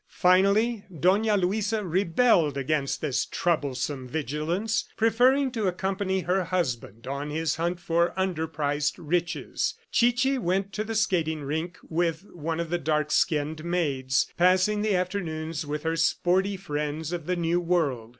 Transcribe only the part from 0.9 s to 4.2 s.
Dona Luisa rebelled against this troublesome